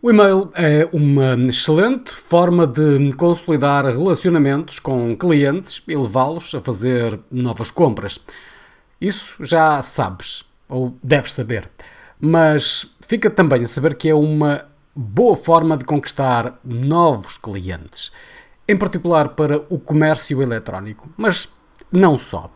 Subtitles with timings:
[0.00, 7.18] O e-mail é uma excelente forma de consolidar relacionamentos com clientes e levá-los a fazer
[7.28, 8.20] novas compras.
[9.00, 11.68] Isso já sabes, ou deves saber.
[12.20, 18.12] Mas fica também a saber que é uma boa forma de conquistar novos clientes,
[18.68, 21.52] em particular para o comércio eletrónico, mas
[21.90, 22.48] não só.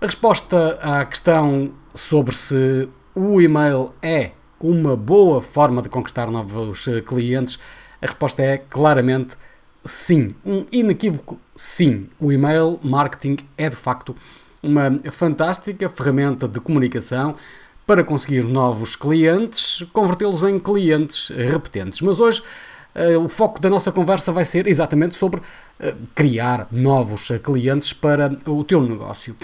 [0.00, 6.86] A resposta à questão sobre se o e-mail é uma boa forma de conquistar novos
[6.88, 7.58] eh, clientes?
[8.02, 9.36] A resposta é claramente
[9.84, 10.34] sim.
[10.44, 12.08] Um inequívoco sim.
[12.18, 14.14] O email marketing é de facto
[14.62, 17.34] uma fantástica ferramenta de comunicação
[17.86, 22.00] para conseguir novos clientes, convertê-los em clientes repetentes.
[22.00, 22.42] Mas hoje
[22.94, 28.36] uh, o foco da nossa conversa vai ser exatamente sobre uh, criar novos clientes para
[28.46, 29.34] o teu negócio.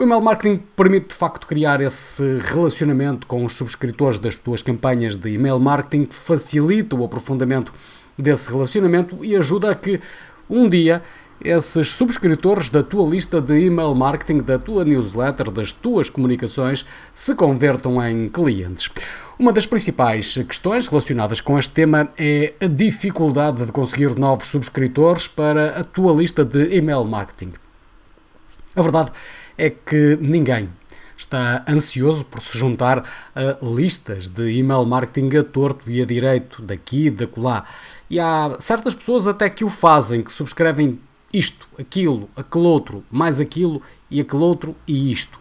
[0.00, 5.14] O email marketing permite de facto criar esse relacionamento com os subscritores das tuas campanhas
[5.14, 7.70] de email marketing, facilita o aprofundamento
[8.16, 10.00] desse relacionamento e ajuda a que
[10.48, 11.02] um dia
[11.44, 17.34] esses subscritores da tua lista de email marketing, da tua newsletter, das tuas comunicações se
[17.34, 18.88] convertam em clientes.
[19.38, 25.28] Uma das principais questões relacionadas com este tema é a dificuldade de conseguir novos subscritores
[25.28, 27.52] para a tua lista de email marketing.
[28.74, 29.12] A verdade
[29.60, 30.70] é que ninguém
[31.14, 36.62] está ansioso por se juntar a listas de email marketing a torto e a direito,
[36.62, 37.66] daqui e da colá.
[38.08, 40.98] E há certas pessoas até que o fazem, que subscrevem
[41.30, 45.38] isto, aquilo, aquele outro, mais aquilo e aquele outro e isto.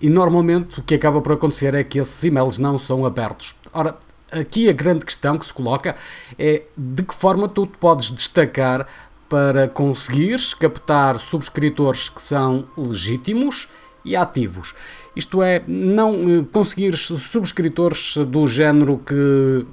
[0.00, 3.54] E normalmente o que acaba por acontecer é que esses e-mails não são abertos.
[3.72, 3.96] Ora,
[4.32, 5.94] aqui a grande questão que se coloca
[6.36, 8.86] é de que forma tu te podes destacar
[9.28, 13.68] para conseguires captar subscritores que são legítimos
[14.04, 14.74] e ativos.
[15.14, 19.66] Isto é, não eh, conseguires subscritores do género que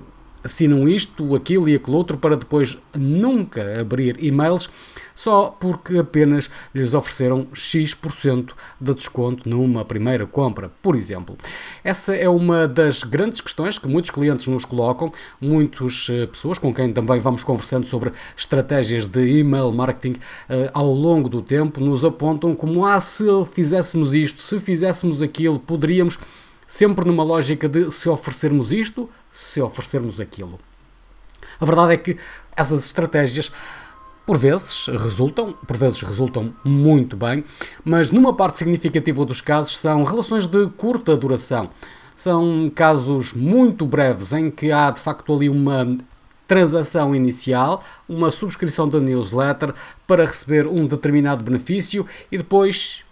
[0.43, 4.69] assinam isto, aquilo e aquilo outro para depois nunca abrir e-mails
[5.15, 11.37] só porque apenas lhes ofereceram X% de desconto numa primeira compra, por exemplo.
[11.83, 16.73] Essa é uma das grandes questões que muitos clientes nos colocam, muitas eh, pessoas com
[16.73, 20.13] quem também vamos conversando sobre estratégias de email marketing
[20.49, 25.59] uh, ao longo do tempo nos apontam como ah, se fizéssemos isto, se fizéssemos aquilo,
[25.59, 26.17] poderíamos
[26.73, 30.59] sempre numa lógica de se oferecermos isto, se oferecermos aquilo.
[31.59, 32.17] A verdade é que
[32.55, 33.51] essas estratégias
[34.25, 37.43] por vezes resultam, por vezes resultam muito bem,
[37.85, 41.69] mas numa parte significativa dos casos são relações de curta duração.
[42.15, 45.95] São casos muito breves em que há de facto ali uma
[46.47, 49.75] transação inicial, uma subscrição da newsletter
[50.07, 53.03] para receber um determinado benefício e depois,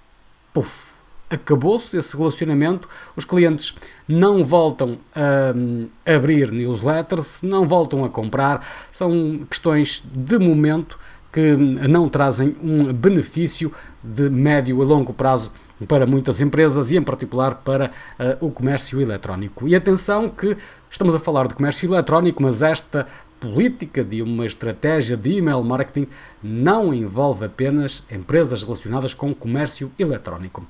[0.52, 0.91] puf,
[1.32, 3.74] acabou-se esse relacionamento, os clientes
[4.08, 11.00] não voltam a abrir newsletters, não voltam a comprar, são questões de momento
[11.32, 13.72] que não trazem um benefício
[14.04, 15.52] de médio a longo prazo
[15.88, 19.68] para muitas empresas e, em particular, para uh, o comércio eletrónico.
[19.68, 20.56] E atenção que
[20.90, 23.08] estamos a falar de comércio eletrónico, mas esta
[23.42, 26.08] política de uma estratégia de email marketing
[26.44, 30.64] não envolve apenas empresas relacionadas com comércio eletrónico.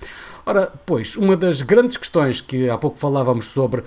[0.46, 3.86] Ora, pois, uma das grandes questões que há pouco falávamos sobre uh,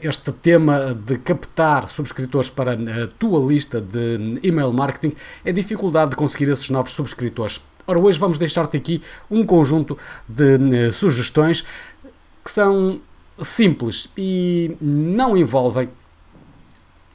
[0.00, 5.14] este tema de captar subscritores para a tua lista de email marketing
[5.44, 7.60] é a dificuldade de conseguir esses novos subscritores.
[7.84, 9.98] Ora, hoje vamos deixar-te aqui um conjunto
[10.28, 11.62] de uh, sugestões
[12.44, 13.00] que são
[13.42, 15.88] simples e não envolvem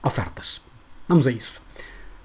[0.04, 0.65] ofertas.
[1.08, 1.62] Vamos a isso.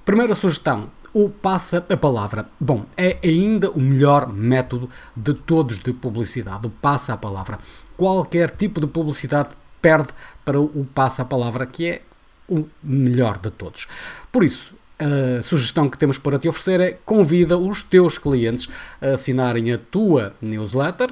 [0.05, 2.49] Primeira sugestão: o passa a palavra.
[2.59, 7.59] Bom, é ainda o melhor método de todos de publicidade, o passa a palavra.
[7.97, 9.51] Qualquer tipo de publicidade
[9.83, 10.09] perde
[10.45, 12.03] para o passa a palavra, que é
[12.49, 13.87] o melhor de todos.
[14.33, 18.69] Por isso, a sugestão que temos para te oferecer é convida os teus clientes
[19.01, 21.11] a assinarem a tua newsletter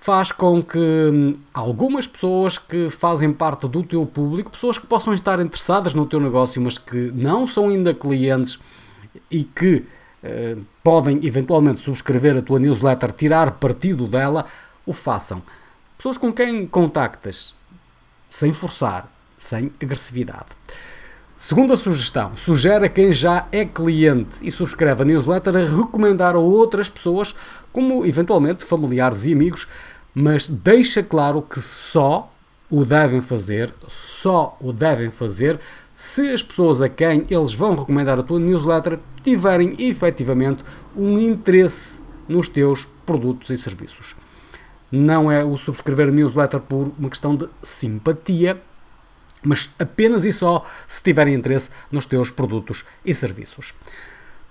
[0.00, 5.12] faz com que hum, algumas pessoas que fazem parte do teu público, pessoas que possam
[5.12, 8.58] estar interessadas no teu negócio, mas que não são ainda clientes
[9.30, 9.84] e que
[10.22, 14.46] eh, podem eventualmente subscrever a tua newsletter, tirar partido dela,
[14.86, 15.42] o façam.
[15.98, 17.54] Pessoas com quem contactas,
[18.30, 20.46] sem forçar, sem agressividade.
[21.40, 26.38] Segunda sugestão: sugere a quem já é cliente e subscreve a newsletter a recomendar a
[26.38, 27.34] outras pessoas,
[27.72, 29.66] como eventualmente familiares e amigos,
[30.14, 32.30] mas deixa claro que só
[32.68, 35.58] o devem fazer, só o devem fazer
[35.94, 40.62] se as pessoas a quem eles vão recomendar a tua newsletter tiverem efetivamente
[40.94, 44.14] um interesse nos teus produtos e serviços.
[44.92, 48.60] Não é o subscrever a newsletter por uma questão de simpatia,
[49.42, 53.74] mas apenas e só se tiverem interesse nos teus produtos e serviços.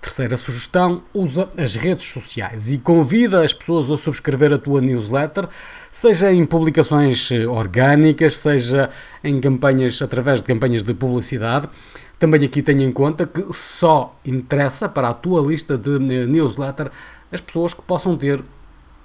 [0.00, 5.46] Terceira sugestão: usa as redes sociais e convida as pessoas a subscrever a tua newsletter,
[5.92, 8.88] seja em publicações eh, orgânicas, seja
[9.22, 11.68] em campanhas através de campanhas de publicidade.
[12.18, 16.90] Também aqui tenha em conta que só interessa para a tua lista de eh, newsletter
[17.30, 18.42] as pessoas que possam ter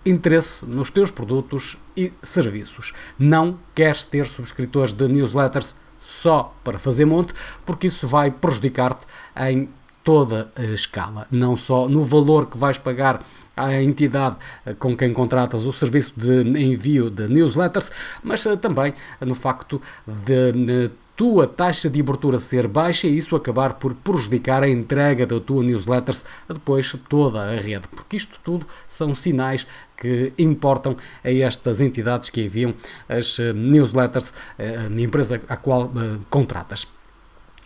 [0.06, 2.94] interesse nos teus produtos e serviços.
[3.18, 7.34] Não queres ter subscritores de newsletters só para fazer monte,
[7.66, 9.06] porque isso vai prejudicar-te
[9.50, 9.68] em
[10.04, 13.26] toda a escala, não só no valor que vais pagar
[13.58, 17.92] à entidade eh, com quem contratas o serviço de envio de newsletters,
[18.22, 23.76] mas eh, também no facto de tua taxa de abertura ser baixa e isso acabar
[23.76, 28.68] por prejudicar a entrega da tua newsletters a depois toda a rede, porque isto tudo
[28.90, 29.66] são sinais
[29.98, 32.74] que importam a estas entidades que enviam
[33.08, 35.90] as eh, newsletters, a empresa a qual
[36.30, 36.86] contratas.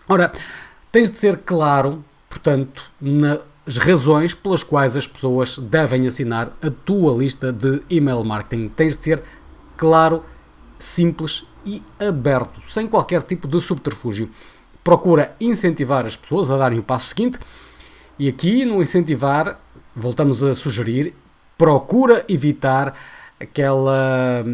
[0.07, 0.31] Ora,
[0.91, 7.17] tens de ser claro portanto, nas razões pelas quais as pessoas devem assinar a tua
[7.17, 8.67] lista de email marketing.
[8.67, 9.23] Tens de ser
[9.75, 10.23] claro,
[10.77, 14.29] simples e aberto, sem qualquer tipo de subterfúgio.
[14.83, 17.39] Procura incentivar as pessoas a darem o passo seguinte
[18.17, 19.59] e aqui no incentivar,
[19.95, 21.13] voltamos a sugerir,
[21.57, 22.93] procura evitar
[23.39, 24.45] aquela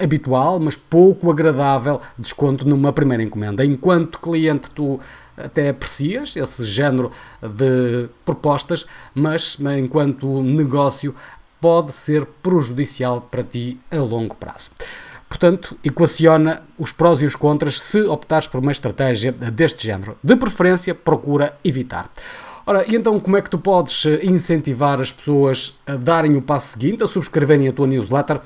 [0.00, 3.64] habitual, mas pouco agradável desconto numa primeira encomenda.
[3.64, 4.98] Enquanto cliente, tu
[5.36, 11.14] até aprecias esse género de propostas, mas enquanto negócio
[11.60, 14.70] pode ser prejudicial para ti a longo prazo.
[15.30, 20.18] Portanto, equaciona os prós e os contras se optares por uma estratégia deste género.
[20.22, 22.10] De preferência, procura evitar.
[22.66, 26.72] Ora, e então como é que tu podes incentivar as pessoas a darem o passo
[26.72, 28.40] seguinte, a subscreverem a tua newsletter,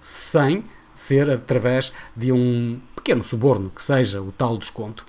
[0.00, 0.64] sem
[0.94, 5.04] ser através de um pequeno suborno, que seja o tal desconto?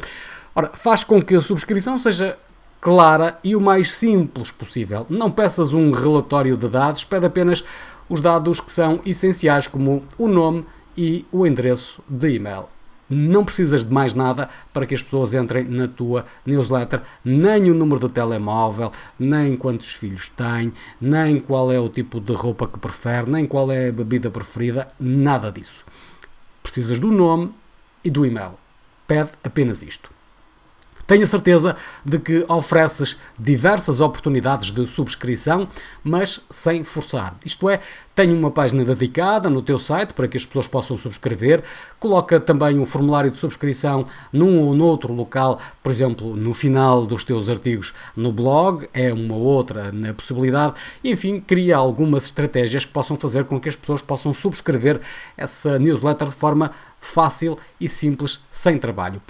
[0.53, 2.37] Ora, faz com que a subscrição seja
[2.81, 5.07] clara e o mais simples possível.
[5.09, 7.63] Não peças um relatório de dados, pede apenas
[8.09, 10.65] os dados que são essenciais, como o nome
[10.97, 12.65] e o endereço de e-mail.
[13.09, 17.73] Não precisas de mais nada para que as pessoas entrem na tua newsletter, nem o
[17.75, 22.79] número de telemóvel, nem quantos filhos têm, nem qual é o tipo de roupa que
[22.79, 25.85] prefere, nem qual é a bebida preferida, nada disso.
[26.63, 27.53] Precisas do nome
[28.03, 28.53] e do e-mail.
[29.05, 30.09] Pede apenas isto.
[31.05, 35.67] Tenho a certeza de que ofereces diversas oportunidades de subscrição,
[36.03, 37.35] mas sem forçar.
[37.45, 37.81] Isto é,
[38.15, 41.63] tenho uma página dedicada no teu site para que as pessoas possam subscrever.
[41.99, 47.23] Coloca também um formulário de subscrição num ou noutro local, por exemplo, no final dos
[47.23, 50.75] teus artigos no blog, é uma outra né, possibilidade.
[51.03, 55.01] Enfim, cria algumas estratégias que possam fazer com que as pessoas possam subscrever
[55.35, 56.71] essa newsletter de forma
[57.01, 59.21] fácil e simples, sem trabalho.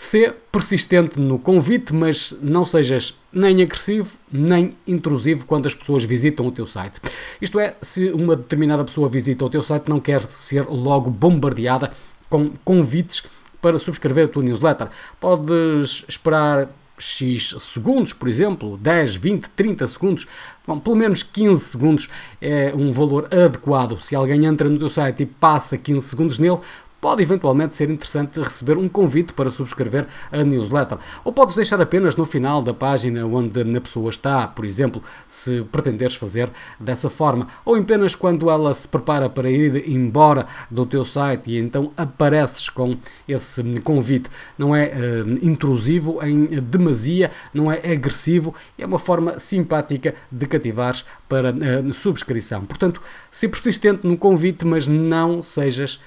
[0.00, 6.46] Ser persistente no convite, mas não sejas nem agressivo nem intrusivo quando as pessoas visitam
[6.46, 7.00] o teu site.
[7.42, 11.90] Isto é, se uma determinada pessoa visita o teu site, não quer ser logo bombardeada
[12.30, 13.24] com convites
[13.60, 14.88] para subscrever a tua newsletter.
[15.18, 20.26] Podes esperar X segundos, por exemplo, 10, 20, 30 segundos,
[20.66, 22.08] bom, pelo menos 15 segundos
[22.40, 24.00] é um valor adequado.
[24.00, 26.58] Se alguém entra no teu site e passa 15 segundos nele,
[27.00, 30.98] pode eventualmente ser interessante receber um convite para subscrever a newsletter.
[31.24, 35.62] Ou podes deixar apenas no final da página onde a pessoa está, por exemplo, se
[35.62, 37.48] pretenderes fazer dessa forma.
[37.64, 42.68] Ou apenas quando ela se prepara para ir embora do teu site e então apareces
[42.68, 44.30] com esse convite.
[44.56, 51.04] Não é uh, intrusivo em demasia, não é agressivo, é uma forma simpática de cativares
[51.28, 52.64] para uh, subscrição.
[52.64, 53.00] Portanto,
[53.30, 56.00] se persistente no convite, mas não sejas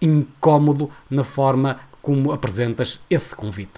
[0.00, 3.72] incómodo na forma como apresentas esse convite.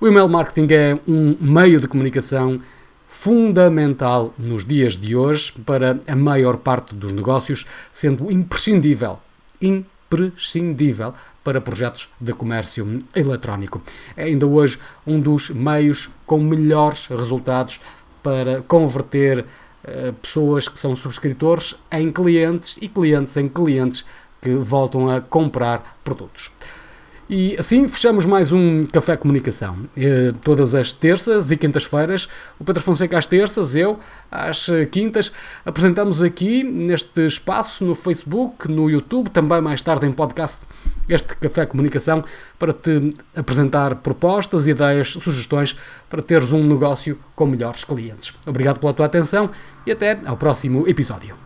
[0.00, 2.60] O email marketing é um meio de comunicação
[3.06, 9.18] fundamental nos dias de hoje para a maior parte dos negócios, sendo imprescindível,
[9.60, 13.82] imprescindível para projetos de comércio eletrónico.
[14.16, 17.80] É ainda hoje um dos meios com melhores resultados
[18.22, 24.04] para converter uh, pessoas que são subscritores em clientes e clientes em clientes
[24.46, 26.52] que voltam a comprar produtos.
[27.28, 29.76] E assim fechamos mais um Café Comunicação.
[29.96, 33.98] Eh, todas as terças e quintas-feiras, o Pedro Fonseca às terças, eu
[34.30, 35.32] às quintas,
[35.64, 40.64] apresentamos aqui neste espaço no Facebook, no YouTube, também mais tarde em podcast,
[41.08, 42.24] este Café Comunicação
[42.56, 45.76] para te apresentar propostas, ideias, sugestões
[46.08, 48.32] para teres um negócio com melhores clientes.
[48.46, 49.50] Obrigado pela tua atenção
[49.84, 51.45] e até ao próximo episódio.